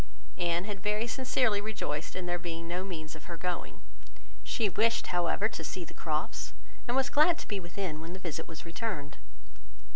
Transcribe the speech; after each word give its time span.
Anne 0.39 0.63
had 0.65 0.81
very 0.81 1.05
sincerely 1.05 1.61
rejoiced 1.61 2.15
in 2.15 2.25
there 2.25 2.39
being 2.39 2.67
no 2.67 2.83
means 2.83 3.15
of 3.15 3.25
her 3.25 3.37
going. 3.37 3.81
She 4.43 4.67
wished, 4.67 5.13
however 5.13 5.47
to 5.49 5.63
see 5.63 5.85
the 5.85 5.93
Crofts, 5.93 6.53
and 6.87 6.97
was 6.97 7.11
glad 7.11 7.37
to 7.37 7.47
be 7.47 7.59
within 7.59 8.01
when 8.01 8.13
the 8.13 8.17
visit 8.17 8.47
was 8.47 8.65
returned. 8.65 9.17